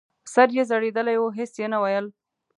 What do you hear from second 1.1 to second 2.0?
و هېڅ یې نه